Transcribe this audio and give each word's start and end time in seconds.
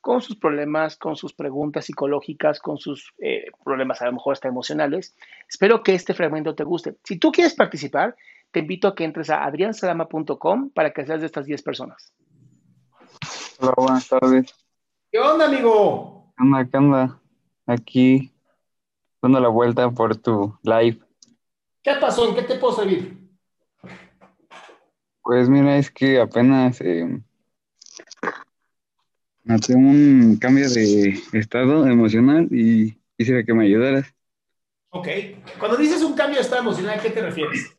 con 0.00 0.22
sus 0.22 0.36
problemas, 0.36 0.96
con 0.96 1.16
sus 1.16 1.32
preguntas 1.32 1.84
psicológicas, 1.84 2.60
con 2.60 2.78
sus 2.78 3.12
eh, 3.18 3.46
problemas 3.64 4.00
a 4.02 4.06
lo 4.06 4.12
mejor 4.12 4.32
hasta 4.32 4.48
emocionales. 4.48 5.14
Espero 5.48 5.82
que 5.82 5.94
este 5.94 6.14
fragmento 6.14 6.54
te 6.54 6.64
guste. 6.64 6.96
Si 7.04 7.18
tú 7.18 7.30
quieres 7.30 7.54
participar, 7.54 8.16
te 8.50 8.60
invito 8.60 8.88
a 8.88 8.94
que 8.94 9.04
entres 9.04 9.30
a 9.30 9.44
adriansalama.com 9.44 10.70
para 10.70 10.92
que 10.92 11.04
seas 11.04 11.20
de 11.20 11.26
estas 11.26 11.46
10 11.46 11.62
personas. 11.62 12.12
Hola, 13.60 13.74
buenas 13.76 14.08
tardes. 14.08 14.54
¿Qué 15.12 15.18
onda, 15.18 15.46
amigo? 15.46 16.32
¿Qué 16.36 16.42
onda? 16.42 16.64
¿Qué 16.68 16.76
onda? 16.78 17.20
Aquí, 17.66 18.32
dando 19.20 19.38
la 19.38 19.48
vuelta 19.48 19.90
por 19.90 20.16
tu 20.16 20.58
live. 20.62 20.98
¿Qué 21.82 21.94
pasó? 22.00 22.28
¿En 22.28 22.34
qué 22.34 22.42
te 22.42 22.56
puedo 22.56 22.74
servir? 22.74 23.18
Pues 25.22 25.48
mira, 25.48 25.76
es 25.76 25.90
que 25.90 26.20
apenas 26.20 26.80
eh, 26.80 27.20
noté 29.50 29.74
un 29.74 30.36
cambio 30.36 30.70
de 30.70 31.18
estado 31.32 31.86
emocional 31.88 32.46
y 32.52 32.96
quisiera 33.18 33.42
que 33.44 33.52
me 33.52 33.64
ayudaras. 33.64 34.14
Ok. 34.90 35.08
Cuando 35.58 35.76
dices 35.76 36.02
un 36.02 36.14
cambio 36.14 36.36
de 36.36 36.42
estado 36.42 36.62
emocional, 36.62 36.98
¿a 36.98 37.02
qué 37.02 37.10
te 37.10 37.20
refieres? 37.20 37.76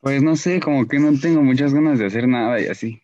Pues 0.00 0.22
no 0.22 0.36
sé, 0.36 0.60
como 0.60 0.86
que 0.86 0.98
no 0.98 1.18
tengo 1.18 1.42
muchas 1.42 1.72
ganas 1.72 1.98
de 1.98 2.06
hacer 2.06 2.28
nada 2.28 2.60
y 2.60 2.66
así. 2.66 3.02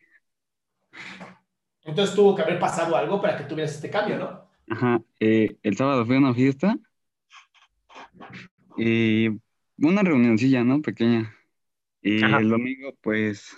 Entonces 1.84 2.14
tuvo 2.14 2.34
que 2.34 2.42
haber 2.42 2.58
pasado 2.58 2.96
algo 2.96 3.20
para 3.20 3.36
que 3.36 3.44
tuvieras 3.44 3.74
este 3.74 3.90
cambio, 3.90 4.18
¿no? 4.18 4.44
Ajá. 4.68 5.02
eh, 5.20 5.56
el 5.62 5.76
sábado 5.76 6.04
fui 6.06 6.16
a 6.16 6.18
una 6.18 6.34
fiesta 6.34 6.78
y 8.76 9.28
una 9.78 10.02
reunioncilla, 10.02 10.64
¿no? 10.64 10.82
Pequeña. 10.82 11.34
Y 12.02 12.22
Ajá. 12.22 12.38
el 12.38 12.48
domingo, 12.48 12.94
pues, 13.00 13.56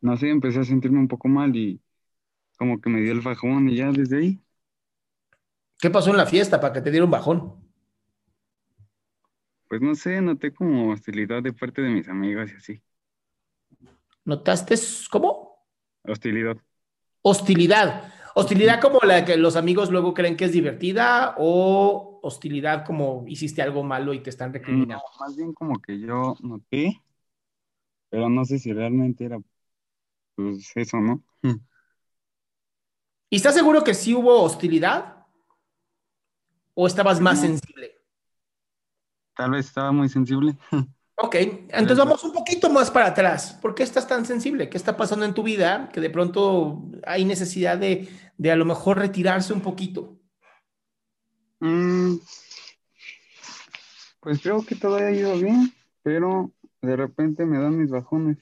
no 0.00 0.16
sé, 0.16 0.30
empecé 0.30 0.60
a 0.60 0.64
sentirme 0.64 0.98
un 0.98 1.08
poco 1.08 1.28
mal 1.28 1.54
y 1.54 1.80
como 2.58 2.80
que 2.80 2.90
me 2.90 3.00
dio 3.00 3.12
el 3.12 3.20
bajón 3.22 3.68
y 3.70 3.76
ya 3.76 3.92
desde 3.92 4.18
ahí. 4.18 4.42
¿Qué 5.80 5.90
pasó 5.90 6.10
en 6.10 6.16
la 6.18 6.26
fiesta 6.26 6.60
para 6.60 6.72
que 6.72 6.80
te 6.82 6.90
diera 6.92 7.04
un 7.04 7.10
bajón? 7.10 7.40
Pues 9.68 9.80
no 9.80 9.94
sé, 9.94 10.20
noté 10.20 10.52
como 10.52 10.90
hostilidad 10.92 11.42
de 11.42 11.52
parte 11.54 11.80
de 11.82 11.88
mis 11.90 12.08
amigos 12.08 12.50
y 12.52 12.56
así. 12.56 12.82
¿Notaste 14.24 14.76
cómo? 15.10 15.28
Hostilidad. 16.02 16.58
Hostilidad. 17.22 18.12
Hostilidad 18.34 18.80
como 18.80 19.00
la 19.00 19.24
que 19.24 19.36
los 19.36 19.56
amigos 19.56 19.90
luego 19.90 20.14
creen 20.14 20.36
que 20.36 20.44
es 20.46 20.52
divertida 20.52 21.34
o 21.38 22.20
hostilidad 22.22 22.84
como 22.84 23.24
hiciste 23.26 23.62
algo 23.62 23.82
malo 23.82 24.12
y 24.14 24.20
te 24.22 24.30
están 24.30 24.52
No, 24.66 24.86
recriminando. 24.86 25.04
más 25.18 25.34
bien 25.36 25.52
como 25.52 25.80
que 25.80 25.98
yo 26.00 26.36
noté, 26.40 27.02
pero 28.10 28.28
no 28.28 28.44
sé 28.44 28.58
si 28.58 28.72
realmente 28.72 29.24
era 29.24 29.38
pues 30.36 30.72
eso, 30.76 30.98
¿no? 31.00 31.24
¿Y 33.30 33.36
estás 33.36 33.54
seguro 33.54 33.84
que 33.84 33.94
sí 33.94 34.14
hubo 34.14 34.42
hostilidad? 34.42 35.26
¿O 36.74 36.86
estabas 36.86 37.20
más 37.20 37.36
No. 37.36 37.42
sensible? 37.42 37.94
Tal 39.36 39.50
vez 39.52 39.66
estaba 39.66 39.92
muy 39.92 40.08
sensible. 40.08 40.56
Ok, 41.20 41.34
entonces 41.34 41.98
vamos 41.98 42.22
un 42.22 42.32
poquito 42.32 42.70
más 42.70 42.92
para 42.92 43.06
atrás. 43.06 43.58
¿Por 43.60 43.74
qué 43.74 43.82
estás 43.82 44.06
tan 44.06 44.24
sensible? 44.24 44.70
¿Qué 44.70 44.76
está 44.76 44.96
pasando 44.96 45.24
en 45.24 45.34
tu 45.34 45.42
vida 45.42 45.88
que 45.92 46.00
de 46.00 46.10
pronto 46.10 46.84
hay 47.04 47.24
necesidad 47.24 47.76
de, 47.76 48.08
de 48.36 48.52
a 48.52 48.56
lo 48.56 48.64
mejor 48.64 48.98
retirarse 48.98 49.52
un 49.52 49.60
poquito? 49.60 50.16
Mm, 51.58 52.18
pues 54.20 54.40
creo 54.40 54.64
que 54.64 54.76
todo 54.76 54.94
ha 54.94 55.10
ido 55.10 55.36
bien, 55.36 55.74
pero 56.04 56.52
de 56.82 56.94
repente 56.94 57.44
me 57.44 57.58
dan 57.58 57.76
mis 57.76 57.90
bajones. 57.90 58.38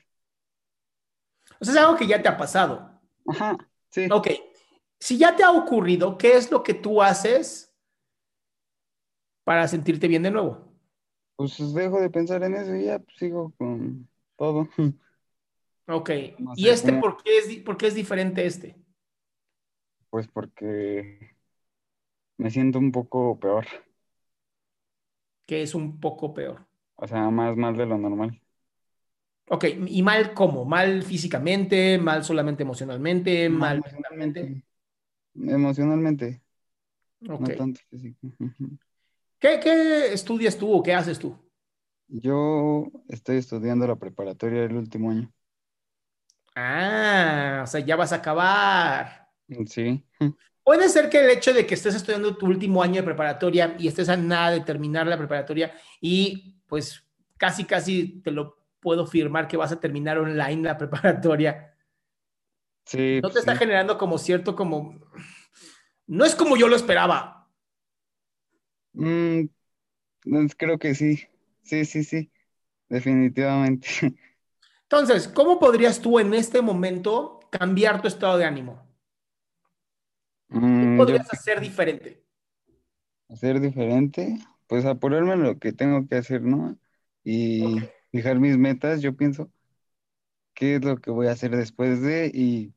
O 1.59 1.65
sea, 1.65 1.73
es 1.73 1.81
algo 1.81 1.97
que 1.97 2.07
ya 2.07 2.21
te 2.21 2.29
ha 2.29 2.37
pasado. 2.37 3.01
Ajá, 3.27 3.57
sí. 3.89 4.07
Ok, 4.13 4.29
si 5.07 5.19
ya 5.19 5.37
te 5.37 5.45
ha 5.45 5.53
ocurrido, 5.53 6.19
¿qué 6.19 6.37
es 6.37 6.51
lo 6.51 6.63
que 6.63 6.75
tú 6.75 7.01
haces 7.03 7.73
para 9.45 9.67
sentirte 9.69 10.09
bien 10.09 10.23
de 10.23 10.31
nuevo? 10.31 10.73
Pues 11.37 11.57
dejo 11.75 12.01
de 12.01 12.11
pensar 12.11 12.43
en 12.45 12.55
eso 12.55 12.75
y 12.75 12.85
ya 12.87 12.99
pues, 12.99 13.17
sigo 13.19 13.53
con 13.59 14.09
todo. 14.37 14.69
Ok, 15.89 16.11
No 16.39 16.55
¿y 16.55 16.69
este 16.69 16.93
cómo- 16.93 17.01
por 17.01 17.17
qué 17.23 17.39
es, 17.39 17.57
por 17.65 17.77
qué 17.77 17.89
es 17.89 17.95
diferente 17.97 18.47
este? 18.47 18.77
Pues 20.11 20.27
porque 20.29 21.37
me 22.39 22.51
siento 22.51 22.79
un 22.79 22.93
poco 22.93 23.39
peor, 23.39 23.67
Que 25.47 25.63
es 25.63 25.75
un 25.75 25.99
poco 25.99 26.33
peor. 26.35 26.67
o 26.97 27.07
sea, 27.07 27.31
más 27.31 27.57
mal 27.57 27.77
de 27.77 27.87
lo 27.87 27.97
normal. 27.99 28.41
Ok, 29.49 29.65
¿y 29.89 30.03
mal 30.03 30.35
cómo? 30.35 30.65
¿Mal 30.65 31.03
físicamente? 31.05 31.99
¿Mal 31.99 32.25
solamente 32.25 32.63
emocionalmente? 32.65 33.49
¿Mal 33.49 33.81
mentalmente? 33.81 34.57
Emocionalmente, 35.43 36.43
no 37.21 37.39
tanto 37.39 37.81
físico. 37.91 38.19
¿Qué, 39.39 39.61
qué 39.63 40.13
estudias 40.13 40.57
tú 40.57 40.73
o 40.73 40.83
qué 40.83 40.95
haces 40.95 41.19
tú? 41.19 41.37
Yo 42.09 42.87
estoy 43.09 43.39
estudiando 43.39 43.87
la 43.87 43.97
preparatoria 43.97 44.63
del 44.63 44.77
último 44.77 45.11
año. 45.11 45.33
Ah, 46.55 47.61
o 47.65 47.67
sea, 47.67 47.81
ya 47.81 47.97
vas 47.97 48.13
a 48.13 48.17
acabar. 48.17 49.29
Sí. 49.67 50.05
Puede 50.65 50.89
ser 50.89 51.11
que 51.11 51.21
el 51.21 51.31
hecho 51.31 51.53
de 51.53 51.67
que 51.67 51.75
estés 51.75 51.95
estudiando 51.95 52.37
tu 52.37 52.47
último 52.47 52.83
año 52.83 52.97
de 52.97 53.03
preparatoria 53.03 53.77
y 53.79 53.89
estés 53.89 54.09
a 54.09 54.17
nada 54.17 54.53
de 54.53 54.61
terminar 54.61 55.07
la 55.07 55.19
preparatoria 55.19 55.75
y 56.01 56.61
pues 56.67 57.05
casi, 57.37 57.65
casi 57.65 58.21
te 58.23 58.31
lo 58.31 58.57
puedo 58.81 59.07
firmar 59.07 59.47
que 59.47 59.57
vas 59.57 59.73
a 59.73 59.81
terminar 59.81 60.19
online 60.19 60.63
la 60.63 60.79
preparatoria, 60.79 61.77
Sí, 62.87 63.19
¿no 63.21 63.29
te 63.29 63.33
pues 63.33 63.37
está 63.39 63.57
generando 63.57 63.99
como 63.99 64.17
cierto, 64.17 64.55
como... 64.55 65.01
No 66.09 66.25
es 66.25 66.35
como 66.35 66.57
yo 66.57 66.67
lo 66.67 66.75
esperaba. 66.75 67.47
Mm, 68.95 69.47
pues 70.23 70.57
creo 70.57 70.79
que 70.81 70.95
sí. 70.97 71.21
Sí, 71.63 71.85
sí, 71.85 72.05
sí. 72.05 72.33
Definitivamente. 72.89 73.89
Entonces, 74.85 75.29
¿cómo 75.29 75.59
podrías 75.61 76.01
tú 76.01 76.19
en 76.19 76.33
este 76.35 76.63
momento 76.63 77.41
cambiar 77.51 78.01
tu 78.03 78.09
estado 78.09 78.39
de 78.39 78.45
ánimo? 78.47 78.83
¿Qué 80.79 80.89
Mm, 80.89 81.07
yo 81.07 81.17
podrías 81.17 81.31
hacer 81.33 81.61
diferente? 81.61 82.25
hacer 83.29 83.61
diferente, 83.61 84.39
pues 84.67 84.85
apurarme 84.85 85.35
en 85.35 85.43
lo 85.43 85.59
que 85.59 85.73
tengo 85.73 86.07
que 86.09 86.17
hacer, 86.17 86.43
¿no? 86.43 86.79
Y 87.25 87.91
fijar 88.11 88.39
mis 88.41 88.57
metas, 88.59 89.01
yo 89.03 89.17
pienso 89.17 89.51
qué 90.55 90.77
es 90.77 90.85
lo 90.85 90.97
que 91.01 91.11
voy 91.11 91.27
a 91.29 91.33
hacer 91.33 91.55
después 91.57 92.01
de 92.03 92.31
y 92.33 92.75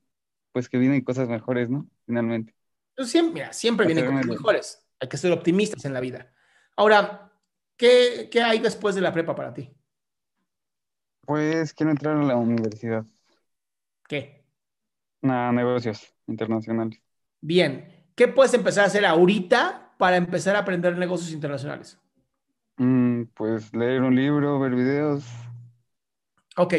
pues 0.51 0.69
que 0.69 0.77
vienen 0.79 1.03
cosas 1.03 1.29
mejores, 1.29 1.69
¿no? 1.71 1.89
Finalmente. 2.07 2.55
Siempre, 3.05 3.33
mira, 3.33 3.53
siempre 3.53 3.85
vienen 3.85 4.05
cosas 4.05 4.25
mejores. 4.25 4.85
Hay 4.99 5.07
que 5.07 5.17
ser 5.17 5.31
optimistas 5.31 5.85
en 5.85 5.93
la 5.93 5.99
vida. 5.99 6.33
Ahora, 6.75 7.31
¿qué, 7.77 8.29
qué 8.31 8.41
hay 8.41 8.59
después 8.59 8.95
de 8.95 9.01
la 9.01 9.13
prepa 9.13 9.35
para 9.35 9.53
ti? 9.53 9.73
Pues 11.21 11.73
quiero 11.73 11.91
entrar 11.91 12.17
a 12.17 12.23
la 12.23 12.35
universidad. 12.35 13.05
¿Qué? 14.07 14.43
A 15.21 15.51
negocios 15.51 16.13
internacionales. 16.27 16.99
Bien. 17.41 18.07
¿Qué 18.15 18.27
puedes 18.27 18.53
empezar 18.53 18.83
a 18.83 18.87
hacer 18.87 19.05
ahorita 19.05 19.93
para 19.97 20.17
empezar 20.17 20.55
a 20.55 20.59
aprender 20.59 20.97
negocios 20.97 21.31
internacionales? 21.31 21.97
Mm, 22.77 23.23
pues 23.33 23.73
leer 23.73 24.01
un 24.01 24.15
libro, 24.15 24.59
ver 24.59 24.75
videos. 24.75 25.25
Ok. 26.57 26.73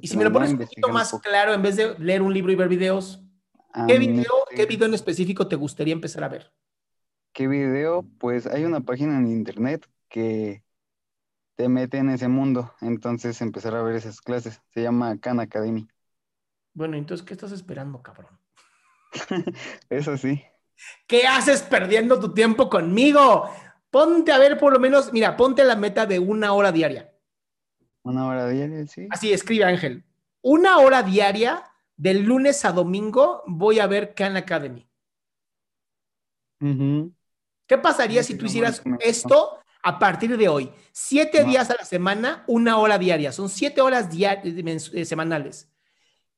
Y 0.00 0.08
si 0.08 0.16
me 0.16 0.24
lo 0.24 0.32
pones 0.32 0.50
un 0.50 0.58
poquito 0.58 0.88
más 0.88 1.12
claro, 1.20 1.52
en 1.52 1.62
vez 1.62 1.76
de 1.76 1.96
leer 1.98 2.22
un 2.22 2.32
libro 2.32 2.50
y 2.50 2.56
ver 2.56 2.68
videos, 2.68 3.22
¿qué 3.86 3.98
video, 3.98 4.32
¿qué 4.54 4.66
video 4.66 4.86
en 4.86 4.94
específico 4.94 5.48
te 5.48 5.56
gustaría 5.56 5.92
empezar 5.92 6.24
a 6.24 6.28
ver? 6.28 6.52
¿Qué 7.32 7.46
video? 7.46 8.04
Pues 8.18 8.46
hay 8.46 8.64
una 8.64 8.80
página 8.80 9.18
en 9.18 9.26
internet 9.28 9.86
que 10.08 10.64
te 11.56 11.68
mete 11.68 11.98
en 11.98 12.10
ese 12.10 12.28
mundo, 12.28 12.74
entonces 12.80 13.40
empezar 13.40 13.76
a 13.76 13.82
ver 13.82 13.96
esas 13.96 14.20
clases. 14.20 14.60
Se 14.70 14.82
llama 14.82 15.18
Khan 15.18 15.40
Academy. 15.40 15.88
Bueno, 16.72 16.96
entonces, 16.96 17.26
¿qué 17.26 17.34
estás 17.34 17.52
esperando, 17.52 18.02
cabrón? 18.02 18.38
Eso 19.90 20.16
sí. 20.16 20.42
¿Qué 21.06 21.26
haces 21.26 21.62
perdiendo 21.62 22.18
tu 22.18 22.32
tiempo 22.32 22.70
conmigo? 22.70 23.50
Ponte 23.90 24.32
a 24.32 24.38
ver 24.38 24.56
por 24.58 24.72
lo 24.72 24.80
menos, 24.80 25.12
mira, 25.12 25.36
ponte 25.36 25.64
la 25.64 25.76
meta 25.76 26.06
de 26.06 26.18
una 26.18 26.52
hora 26.52 26.72
diaria. 26.72 27.12
Una 28.02 28.26
hora 28.26 28.48
diaria, 28.48 28.86
sí. 28.86 29.08
Así 29.10 29.32
escribe 29.32 29.64
Ángel. 29.64 30.04
Una 30.42 30.78
hora 30.78 31.02
diaria, 31.02 31.64
del 32.00 32.22
lunes 32.22 32.64
a 32.64 32.72
domingo, 32.72 33.42
voy 33.46 33.78
a 33.78 33.86
ver 33.86 34.14
Khan 34.14 34.34
Academy. 34.34 34.88
¿Qué 37.66 37.76
pasaría 37.76 38.22
si 38.22 38.38
tú 38.38 38.46
hicieras 38.46 38.82
esto 39.00 39.58
a 39.82 39.98
partir 39.98 40.38
de 40.38 40.48
hoy? 40.48 40.72
Siete 40.92 41.44
días 41.44 41.68
a 41.68 41.74
la 41.74 41.84
semana, 41.84 42.42
una 42.46 42.78
hora 42.78 42.96
diaria. 42.96 43.32
Son 43.32 43.50
siete 43.50 43.82
horas 43.82 44.08
eh, 44.14 45.04
semanales. 45.04 45.70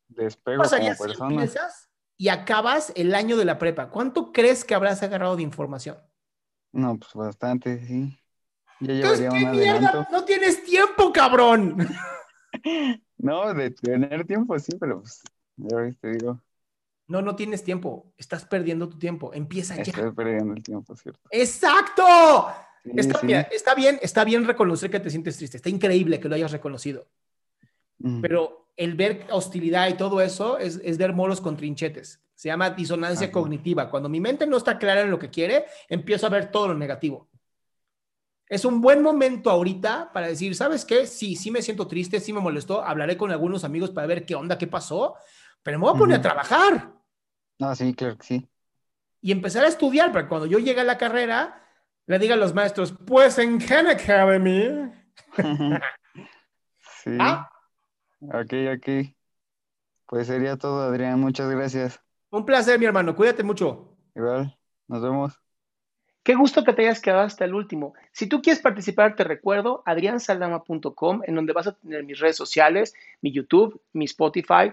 Despego 0.08 0.62
¿Qué 0.62 0.64
pasaría 0.64 0.96
si 0.96 1.04
empiezas 1.22 1.88
y 2.16 2.28
acabas 2.28 2.92
el 2.96 3.14
año 3.14 3.36
de 3.36 3.44
la 3.44 3.58
prepa? 3.58 3.88
¿Cuánto 3.88 4.32
crees 4.32 4.64
que 4.64 4.74
habrás 4.74 5.00
agarrado 5.04 5.36
de 5.36 5.44
información? 5.44 5.96
No, 6.72 6.98
pues 6.98 7.14
bastante, 7.14 7.86
sí. 7.86 8.18
Ya 8.80 8.94
Entonces, 8.94 9.32
¿qué 9.32 9.46
mierda? 9.46 10.08
No 10.10 10.24
tienes 10.24 10.64
tiempo, 10.64 11.12
cabrón. 11.12 11.76
no, 13.16 13.54
de 13.54 13.70
tener 13.70 14.26
tiempo 14.26 14.58
sí, 14.58 14.72
pero 14.80 15.02
pues, 15.02 15.22
ya 15.56 15.76
ves, 15.76 15.98
te 15.98 16.10
digo. 16.12 16.40
No, 17.08 17.20
no 17.20 17.36
tienes 17.36 17.62
tiempo. 17.62 18.12
Estás 18.16 18.44
perdiendo 18.44 18.88
tu 18.88 18.98
tiempo. 18.98 19.34
Empieza 19.34 19.76
ya. 19.76 19.82
Estoy 19.82 20.12
perdiendo 20.12 20.54
el 20.54 20.62
tiempo, 20.62 20.96
¿cierto? 20.96 21.20
¡Exacto! 21.30 22.04
está, 22.84 23.20
Bien, 23.20 23.46
está 23.50 23.74
bien, 23.74 23.98
está 24.00 24.24
bien 24.24 24.46
reconocer 24.46 24.90
que 24.90 25.00
te 25.00 25.10
sientes 25.10 25.36
triste. 25.36 25.56
Está 25.56 25.68
increíble 25.68 26.18
que 26.18 26.28
lo 26.28 26.34
hayas 26.34 26.52
reconocido. 26.52 27.08
Mm. 27.98 28.20
Pero 28.20 28.70
el 28.76 28.94
ver 28.94 29.26
hostilidad 29.30 29.88
y 29.88 29.94
todo 29.94 30.20
eso 30.20 30.58
es, 30.58 30.80
es 30.82 30.96
ver 30.98 31.12
moros 31.12 31.40
con 31.40 31.56
trinchetes. 31.56 32.22
Se 32.34 32.48
llama 32.48 32.70
disonancia 32.70 33.30
cognitiva. 33.30 33.90
Cuando 33.90 34.08
mi 34.08 34.20
mente 34.20 34.46
no 34.46 34.56
está 34.56 34.78
clara 34.78 35.02
en 35.02 35.10
lo 35.10 35.18
que 35.18 35.30
quiere, 35.30 35.66
empiezo 35.88 36.26
a 36.26 36.30
ver 36.30 36.50
todo 36.50 36.68
lo 36.68 36.74
negativo. 36.74 37.28
Es 38.48 38.64
un 38.64 38.80
buen 38.80 39.02
momento 39.02 39.48
ahorita 39.48 40.10
para 40.12 40.26
decir, 40.26 40.54
¿sabes 40.54 40.84
qué? 40.84 41.06
Sí, 41.06 41.36
sí 41.36 41.50
me 41.50 41.62
siento 41.62 41.86
triste, 41.86 42.20
sí 42.20 42.32
me 42.32 42.40
molestó. 42.40 42.82
Hablaré 42.82 43.16
con 43.16 43.30
algunos 43.30 43.64
amigos 43.64 43.90
para 43.90 44.06
ver 44.06 44.26
qué 44.26 44.34
onda, 44.34 44.58
qué 44.58 44.66
pasó, 44.66 45.14
pero 45.62 45.78
me 45.78 45.84
voy 45.84 45.94
a 45.94 45.98
poner 45.98 46.18
a 46.18 46.22
trabajar. 46.22 46.92
No, 47.58 47.74
sí, 47.74 47.94
claro 47.94 48.16
que 48.18 48.26
sí. 48.26 48.48
Y 49.20 49.32
empezar 49.32 49.64
a 49.64 49.68
estudiar 49.68 50.12
para 50.12 50.28
cuando 50.28 50.46
yo 50.46 50.58
llegue 50.58 50.80
a 50.80 50.84
la 50.84 50.98
carrera, 50.98 51.64
le 52.06 52.18
diga 52.18 52.34
a 52.34 52.38
los 52.38 52.54
maestros, 52.54 52.92
pues 53.06 53.38
en 53.38 53.58
Khan 53.58 53.86
Academy. 53.86 54.90
sí. 57.04 57.16
¿Ah? 57.20 57.48
Ok, 58.20 58.52
ok. 58.76 59.14
Pues 60.06 60.26
sería 60.26 60.56
todo, 60.56 60.82
Adrián. 60.82 61.20
Muchas 61.20 61.48
gracias. 61.50 62.00
Un 62.30 62.44
placer, 62.44 62.78
mi 62.78 62.86
hermano. 62.86 63.14
Cuídate 63.14 63.42
mucho. 63.42 63.96
Igual. 64.14 64.56
Nos 64.88 65.02
vemos. 65.02 65.40
Qué 66.22 66.34
gusto 66.34 66.62
que 66.62 66.72
te 66.72 66.82
hayas 66.82 67.00
quedado 67.00 67.22
hasta 67.22 67.44
el 67.44 67.54
último. 67.54 67.94
Si 68.12 68.26
tú 68.26 68.42
quieres 68.42 68.62
participar, 68.62 69.16
te 69.16 69.24
recuerdo 69.24 69.82
adriansaldama.com, 69.86 71.22
en 71.26 71.34
donde 71.34 71.52
vas 71.52 71.66
a 71.66 71.72
tener 71.72 72.04
mis 72.04 72.20
redes 72.20 72.36
sociales, 72.36 72.94
mi 73.22 73.32
YouTube, 73.32 73.80
mi 73.92 74.04
Spotify, 74.04 74.72